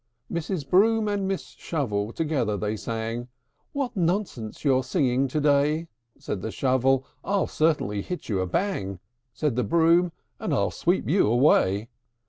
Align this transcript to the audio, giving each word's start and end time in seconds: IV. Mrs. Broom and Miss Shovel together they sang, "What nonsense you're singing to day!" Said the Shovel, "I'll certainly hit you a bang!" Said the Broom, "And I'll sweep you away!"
IV. 0.31 0.37
Mrs. 0.37 0.67
Broom 0.67 1.07
and 1.07 1.27
Miss 1.27 1.49
Shovel 1.59 2.11
together 2.11 2.57
they 2.57 2.75
sang, 2.75 3.27
"What 3.71 3.95
nonsense 3.95 4.65
you're 4.65 4.83
singing 4.83 5.27
to 5.27 5.39
day!" 5.39 5.89
Said 6.17 6.41
the 6.41 6.49
Shovel, 6.49 7.05
"I'll 7.23 7.45
certainly 7.45 8.01
hit 8.01 8.27
you 8.27 8.39
a 8.39 8.47
bang!" 8.47 8.99
Said 9.31 9.55
the 9.55 9.63
Broom, 9.63 10.11
"And 10.39 10.55
I'll 10.55 10.71
sweep 10.71 11.07
you 11.07 11.27
away!" 11.27 11.87